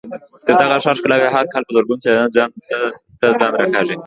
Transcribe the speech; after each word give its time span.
د 0.47 0.49
دغه 0.61 0.75
ښار 0.83 0.95
ښکلاوې 0.99 1.29
هر 1.35 1.45
کال 1.51 1.63
په 1.65 1.71
زرګونو 1.77 2.03
سېلانیان 2.03 2.31
ځان 2.35 2.49
ته 3.39 3.45
راکاږي. 3.61 3.95